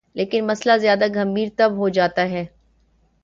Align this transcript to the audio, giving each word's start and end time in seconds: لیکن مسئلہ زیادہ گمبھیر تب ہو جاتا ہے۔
لیکن 0.15 0.47
مسئلہ 0.47 0.77
زیادہ 0.77 1.05
گمبھیر 1.15 1.47
تب 1.57 1.77
ہو 1.77 1.89
جاتا 1.89 2.29
ہے۔ 2.29 2.45